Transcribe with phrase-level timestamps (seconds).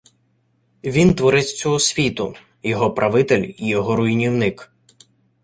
[0.83, 4.71] Він творець цього світу, його правитель і його руйнівник.